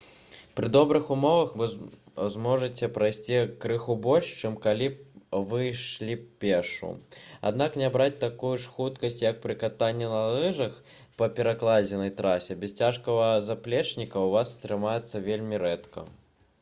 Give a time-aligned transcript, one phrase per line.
[0.57, 1.69] пры добрых умовах вы
[2.35, 6.89] зможаце прайсці крыху больш чым калі б вы ішлі пешшу
[7.51, 10.81] аднак набраць такую ж хуткасць як пры катанні на лыжах
[11.21, 16.09] па пракладзенай трасе без цяжкага заплечніка ў вас атрымаецца вельмі рэдка